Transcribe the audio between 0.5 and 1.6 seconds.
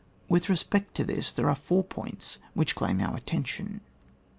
spect to this there are